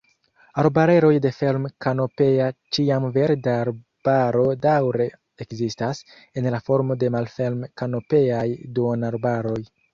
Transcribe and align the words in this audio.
Arbareroj 0.61 1.09
de 1.25 1.31
ferm-kanopea 1.39 2.47
ĉiamverda 2.77 3.53
arbaro 3.67 4.47
daŭre 4.65 5.07
ekzistas, 5.47 6.03
en 6.43 6.51
la 6.57 6.65
formo 6.71 7.01
de 7.05 7.15
malferm-kanopeaj 7.21 8.45
duonarbaroj. 8.81 9.59